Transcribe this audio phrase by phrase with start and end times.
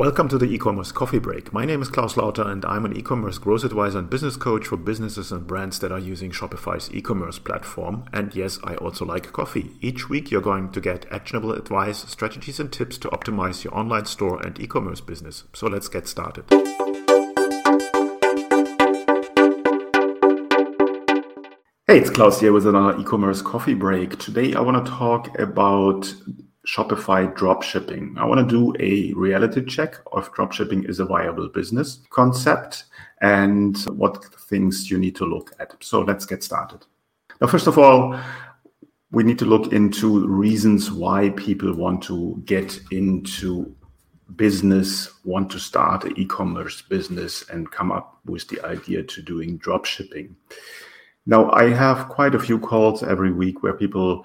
[0.00, 1.52] Welcome to the e-commerce coffee break.
[1.52, 4.78] My name is Claus Lauter and I'm an e-commerce growth advisor and business coach for
[4.78, 8.06] businesses and brands that are using Shopify's e-commerce platform.
[8.10, 9.72] And yes, I also like coffee.
[9.82, 14.06] Each week you're going to get actionable advice, strategies and tips to optimize your online
[14.06, 15.44] store and e-commerce business.
[15.52, 16.44] So let's get started.
[21.86, 24.18] Hey, it's Claus here with another e-commerce coffee break.
[24.18, 26.14] Today I want to talk about
[26.70, 28.16] Shopify dropshipping.
[28.16, 32.84] I want to do a reality check of dropshipping is a viable business concept
[33.20, 35.74] and what things you need to look at.
[35.80, 36.86] So let's get started.
[37.40, 38.16] Now, first of all,
[39.10, 43.74] we need to look into reasons why people want to get into
[44.36, 49.58] business, want to start an e-commerce business and come up with the idea to doing
[49.58, 50.36] dropshipping.
[51.26, 54.24] Now, I have quite a few calls every week where people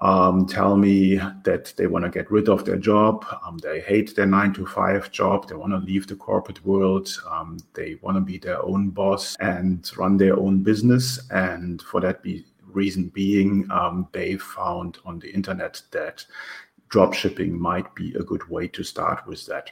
[0.00, 3.24] um, tell me that they want to get rid of their job.
[3.46, 5.48] Um, they hate their nine to five job.
[5.48, 7.08] They want to leave the corporate world.
[7.30, 11.20] Um, they want to be their own boss and run their own business.
[11.30, 16.24] And for that be, reason being, um, they found on the internet that
[16.88, 19.70] dropshipping might be a good way to start with that.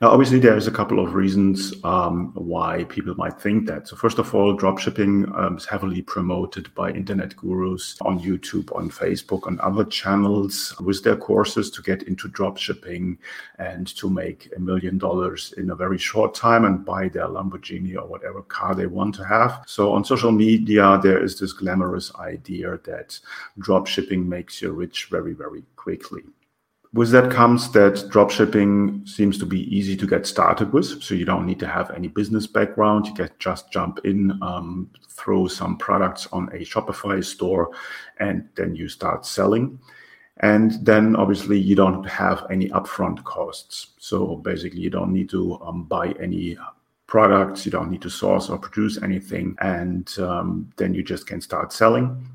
[0.00, 3.88] Now, obviously, there's a couple of reasons um, why people might think that.
[3.88, 8.90] So, first of all, dropshipping um, is heavily promoted by internet gurus on YouTube, on
[8.90, 13.18] Facebook, on other channels with their courses to get into dropshipping
[13.58, 17.96] and to make a million dollars in a very short time and buy their Lamborghini
[17.96, 19.62] or whatever car they want to have.
[19.66, 23.18] So, on social media, there is this glamorous idea that
[23.58, 26.22] dropshipping makes you rich very, very quickly.
[26.96, 31.02] With that comes that dropshipping seems to be easy to get started with.
[31.02, 33.06] So you don't need to have any business background.
[33.06, 37.70] You can just jump in, um, throw some products on a Shopify store,
[38.18, 39.78] and then you start selling.
[40.38, 43.88] And then obviously you don't have any upfront costs.
[43.98, 46.56] So basically, you don't need to um, buy any
[47.06, 51.42] products, you don't need to source or produce anything, and um, then you just can
[51.42, 52.26] start selling.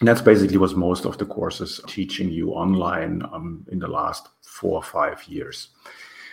[0.00, 4.28] And that's basically what most of the courses teaching you online um, in the last
[4.40, 5.68] four or five years.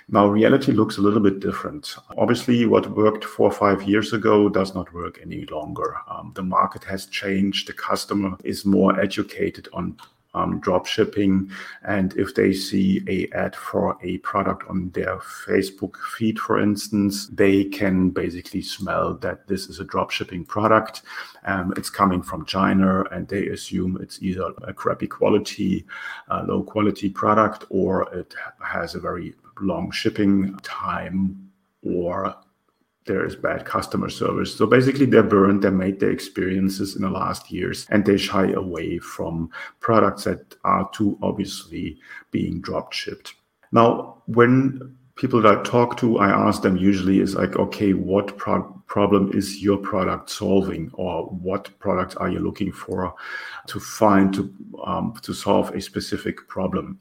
[0.09, 1.94] Now, reality looks a little bit different.
[2.17, 5.97] Obviously, what worked four or five years ago does not work any longer.
[6.09, 7.67] Um, the market has changed.
[7.67, 9.97] The customer is more educated on
[10.33, 11.51] um, drop shipping.
[11.83, 17.27] And if they see a ad for a product on their Facebook feed, for instance,
[17.27, 21.01] they can basically smell that this is a drop shipping product.
[21.45, 25.85] Um, it's coming from China, and they assume it's either a crappy quality,
[26.29, 31.51] uh, low quality product, or it has a very long shipping time
[31.83, 32.35] or
[33.07, 34.56] there is bad customer service.
[34.56, 38.51] So basically, they're burned, they made their experiences in the last years, and they shy
[38.51, 41.97] away from products that are too obviously
[42.31, 43.34] being drop shipped.
[43.72, 48.38] Now, when people that I talk to, I ask them usually is like, okay, what
[48.38, 53.13] pro- problem is your product solving, or what product are you looking for
[53.66, 54.53] to find to
[54.85, 57.00] um, to solve a specific problem?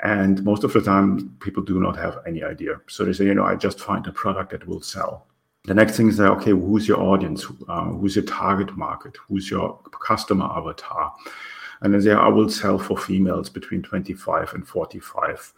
[0.00, 2.80] And most of the time, people do not have any idea.
[2.86, 5.26] So they say, you know, I just find a product that will sell.
[5.66, 7.44] The next thing is that, okay, who's your audience?
[7.68, 9.16] Uh, who's your target market?
[9.28, 11.12] Who's your customer avatar?
[11.80, 15.52] And then say, I will sell for females between 25 and 45.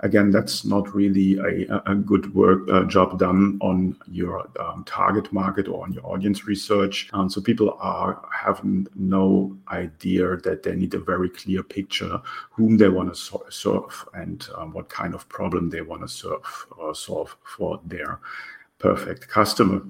[0.00, 1.38] Again, that's not really
[1.68, 6.06] a, a good work uh, job done on your um, target market or on your
[6.06, 7.10] audience research.
[7.12, 12.18] Um, so people are having no idea that they need a very clear picture
[12.50, 16.08] whom they want to so- serve and um, what kind of problem they want to
[16.08, 18.20] serve or solve for their
[18.80, 19.82] perfect customer.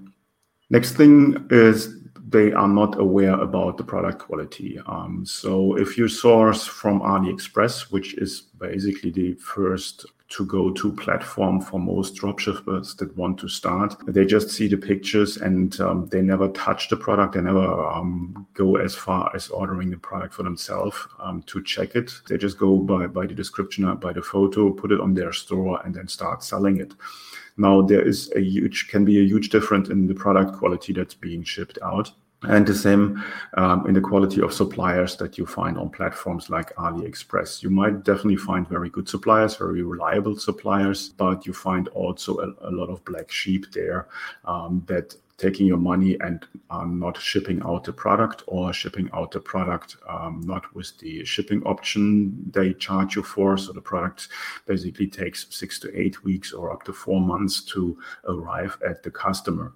[0.68, 1.96] Next thing is
[2.28, 4.78] they are not aware about the product quality.
[4.86, 10.92] Um, so if you source from AliExpress, which is basically the first to go to
[10.92, 13.96] platform for most dropshippers that want to start.
[14.06, 17.34] They just see the pictures and um, they never touch the product.
[17.34, 21.96] They never um, go as far as ordering the product for themselves um, to check
[21.96, 22.12] it.
[22.28, 25.80] They just go by, by the description, by the photo, put it on their store,
[25.84, 26.94] and then start selling it.
[27.60, 31.14] Now there is a huge can be a huge difference in the product quality that's
[31.14, 32.10] being shipped out.
[32.42, 33.22] And the same
[33.58, 37.62] um, in the quality of suppliers that you find on platforms like AliExpress.
[37.62, 42.70] You might definitely find very good suppliers, very reliable suppliers, but you find also a,
[42.70, 44.08] a lot of black sheep there
[44.46, 49.30] um, that taking your money and um, not shipping out the product or shipping out
[49.30, 53.56] the product um, not with the shipping option they charge you for.
[53.56, 54.28] So the product
[54.66, 57.98] basically takes six to eight weeks or up to four months to
[58.28, 59.72] arrive at the customer.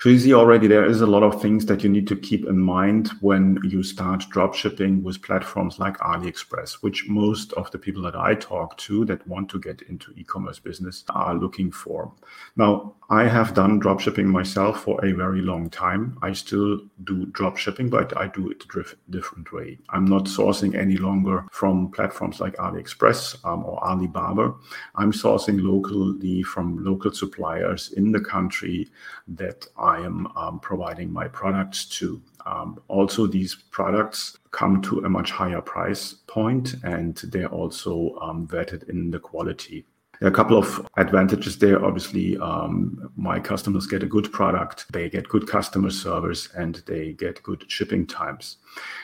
[0.00, 2.46] So you see already there is a lot of things that you need to keep
[2.46, 7.78] in mind when you start drop shipping with platforms like AliExpress, which most of the
[7.78, 12.12] people that I talk to that want to get into e-commerce business are looking for.
[12.54, 16.18] Now, I have done drop shipping myself for a very long time.
[16.22, 19.78] I still do drop shipping, but I do it a different way.
[19.88, 24.54] I'm not sourcing any longer from platforms like AliExpress um, or Alibaba.
[24.94, 28.90] I'm sourcing locally from local suppliers in the country
[29.26, 32.20] that I am um, providing my products to.
[32.44, 38.46] Um, also, these products come to a much higher price point and they're also um,
[38.46, 39.86] vetted in the quality.
[40.20, 41.84] There are a couple of advantages there.
[41.84, 47.12] Obviously, um, my customers get a good product, they get good customer service, and they
[47.12, 48.56] get good shipping times.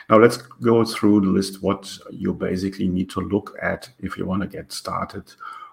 [0.09, 4.25] Now, let's go through the list what you basically need to look at if you
[4.25, 5.31] want to get started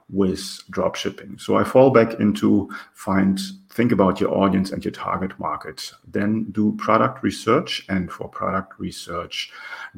[0.09, 1.39] with drop shipping.
[1.39, 3.41] So I fall back into find,
[3.71, 5.91] think about your audience and your target market.
[6.07, 7.85] Then do product research.
[7.89, 9.51] And for product research,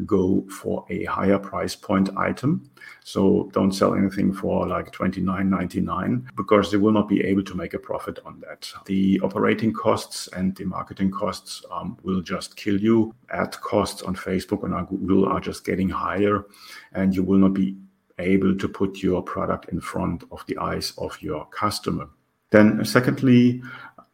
[0.07, 2.71] go for a higher price point item.
[3.03, 7.75] So don't sell anything for like $29.99 because they will not be able to make
[7.75, 8.71] a profit on that.
[8.87, 13.15] The operating costs and the marketing costs um, will just kill you.
[13.31, 16.45] Ad costs on Facebook and Google are just getting higher,
[16.93, 17.77] and you will not be
[18.19, 22.09] able to put your product in front of the eyes of your customer.
[22.51, 23.63] Then, secondly,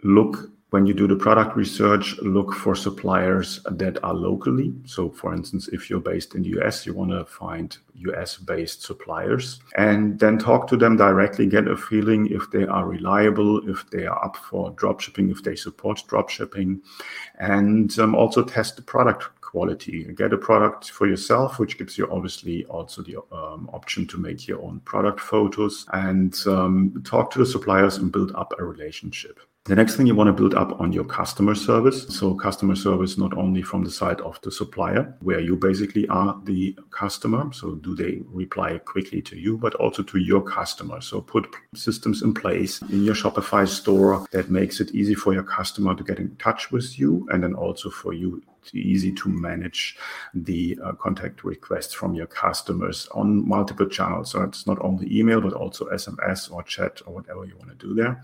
[0.03, 4.73] look when you do the product research, look for suppliers that are locally.
[4.85, 8.83] So, for instance, if you're based in the US, you want to find US based
[8.83, 13.89] suppliers and then talk to them directly, get a feeling if they are reliable, if
[13.91, 16.81] they are up for dropshipping, if they support dropshipping,
[17.41, 20.05] and um, also test the product quality.
[20.15, 24.47] Get a product for yourself, which gives you obviously also the um, option to make
[24.47, 29.41] your own product photos and um, talk to the suppliers and build up a relationship.
[29.67, 32.07] The next thing you want to build up on your customer service.
[32.09, 36.41] So, customer service not only from the side of the supplier, where you basically are
[36.45, 37.53] the customer.
[37.53, 41.03] So, do they reply quickly to you, but also to your customer?
[41.03, 45.45] So, put systems in place in your Shopify store that makes it easy for your
[45.45, 48.43] customer to get in touch with you and then also for you
[48.73, 49.97] easy to manage
[50.35, 54.31] the uh, contact requests from your customers on multiple channels.
[54.31, 57.87] So it's not only email, but also SMS or chat or whatever you want to
[57.87, 58.23] do there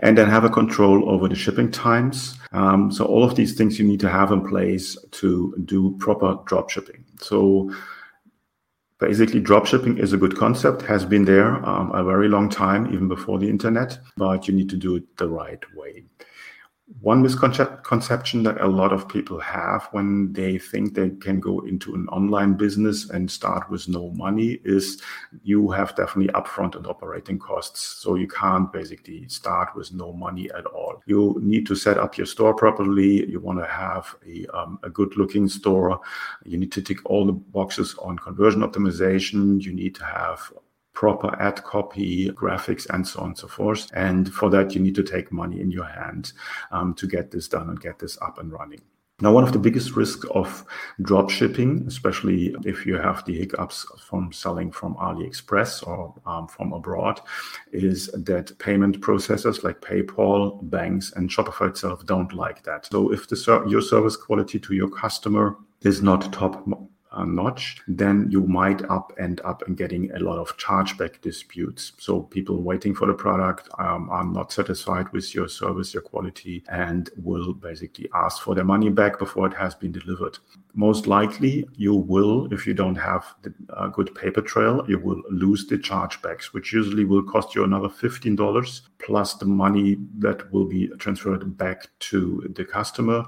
[0.00, 2.38] and then have a control over the shipping times.
[2.52, 6.38] Um, so all of these things you need to have in place to do proper
[6.46, 7.04] drop shipping.
[7.20, 7.72] So
[9.00, 12.92] basically drop shipping is a good concept, has been there um, a very long time,
[12.92, 16.04] even before the internet, but you need to do it the right way
[17.00, 21.94] one misconception that a lot of people have when they think they can go into
[21.94, 25.00] an online business and start with no money is
[25.42, 27.80] you have definitely upfront and operating costs.
[27.80, 31.02] So you can't basically start with no money at all.
[31.04, 33.28] You need to set up your store properly.
[33.28, 36.00] You want to have a, um, a good looking store.
[36.44, 39.62] You need to tick all the boxes on conversion optimization.
[39.62, 40.50] You need to have
[40.98, 43.88] proper ad copy, graphics, and so on and so forth.
[43.94, 46.32] And for that, you need to take money in your hand
[46.72, 48.80] um, to get this done and get this up and running.
[49.20, 50.64] Now, one of the biggest risks of
[51.02, 56.72] drop shipping, especially if you have the hiccups from selling from AliExpress or um, from
[56.72, 57.20] abroad,
[57.70, 62.86] is that payment processors like PayPal, banks, and Shopify itself don't like that.
[62.86, 63.36] So, if the
[63.68, 66.66] your service quality to your customer is not top
[67.16, 71.92] notch, then you might up end up in getting a lot of chargeback disputes.
[71.98, 76.64] So people waiting for the product um, are not satisfied with your service, your quality,
[76.68, 80.38] and will basically ask for their money back before it has been delivered.
[80.74, 85.22] Most likely, you will, if you don't have the uh, good paper trail, you will
[85.30, 90.66] lose the chargebacks, which usually will cost you another $15 plus the money that will
[90.66, 93.24] be transferred back to the customer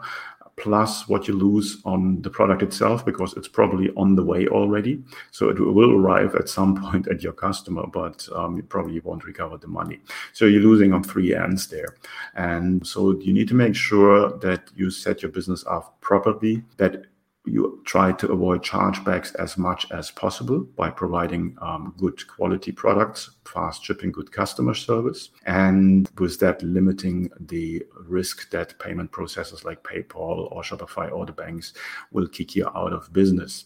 [0.61, 5.03] plus what you lose on the product itself because it's probably on the way already.
[5.31, 9.25] So it will arrive at some point at your customer, but um, you probably won't
[9.25, 10.01] recover the money.
[10.33, 11.97] So you're losing on three ends there.
[12.35, 17.07] And so you need to make sure that you set your business up properly, that
[17.47, 23.31] you try to avoid chargebacks as much as possible by providing um, good quality products,
[23.45, 29.83] fast shipping, good customer service, and with that limiting the risk that payment processors like
[29.83, 31.73] PayPal or Shopify or the banks
[32.13, 33.65] will kick you out of business.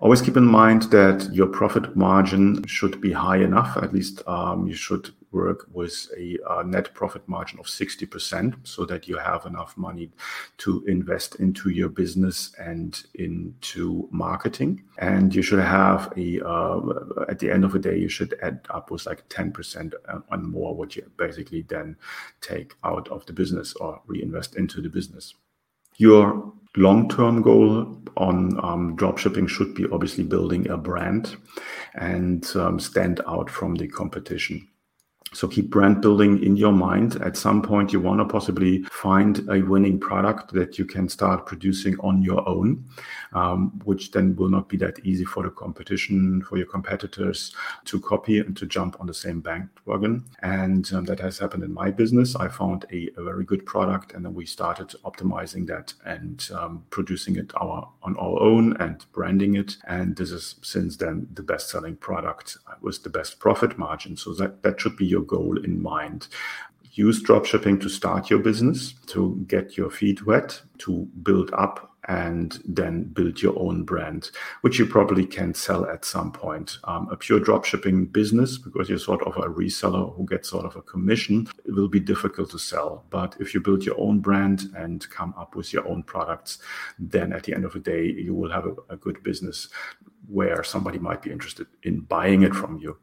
[0.00, 3.76] Always keep in mind that your profit margin should be high enough.
[3.76, 8.84] At least um, you should work with a uh, net profit margin of 60% so
[8.86, 10.10] that you have enough money
[10.58, 14.82] to invest into your business and into marketing.
[14.98, 16.80] And you should have a, uh,
[17.28, 19.92] at the end of the day, you should add up with like 10%
[20.30, 21.96] and more what you basically then
[22.40, 25.34] take out of the business or reinvest into the business.
[25.96, 31.36] Your long-term goal on um, dropshipping should be obviously building a brand
[31.94, 34.68] and um, stand out from the competition.
[35.34, 37.16] So keep brand building in your mind.
[37.20, 41.44] At some point, you want to possibly find a winning product that you can start
[41.44, 42.84] producing on your own,
[43.32, 47.52] um, which then will not be that easy for the competition, for your competitors
[47.86, 50.24] to copy and to jump on the same bandwagon.
[50.40, 52.36] And um, that has happened in my business.
[52.36, 56.84] I found a, a, very good product, and then we started optimizing that and um,
[56.90, 59.78] producing it our, on our own and branding it.
[59.88, 64.16] And this is since then the best selling product with the best profit margin.
[64.16, 66.28] So that, that should be your goal in mind.
[66.92, 72.60] Use dropshipping to start your business, to get your feet wet, to build up and
[72.64, 76.78] then build your own brand, which you probably can sell at some point.
[76.84, 80.76] Um, a pure dropshipping business, because you're sort of a reseller who gets sort of
[80.76, 83.04] a commission, it will be difficult to sell.
[83.10, 86.58] But if you build your own brand and come up with your own products,
[86.98, 89.68] then at the end of the day, you will have a, a good business
[90.28, 92.98] where somebody might be interested in buying it from you.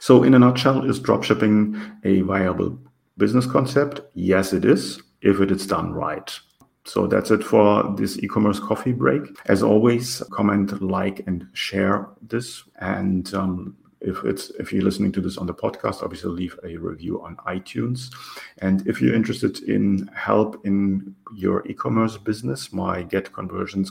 [0.00, 2.78] So, in a nutshell, is dropshipping a viable
[3.18, 4.00] business concept?
[4.14, 6.38] Yes, it is, if it is done right.
[6.86, 9.22] So that's it for this e-commerce coffee break.
[9.46, 12.62] As always, comment, like, and share this.
[12.80, 16.76] And um, if it's if you're listening to this on the podcast, obviously leave a
[16.76, 18.14] review on iTunes.
[18.58, 23.90] And if you're interested in help in your e-commerce business, my Get Conversions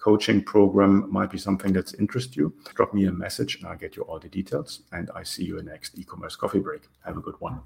[0.00, 2.54] coaching program might be something that's interest you.
[2.74, 4.82] Drop me a message and I'll get you all the details.
[4.92, 6.82] And I see you in next e-commerce coffee break.
[7.04, 7.60] Have a good one.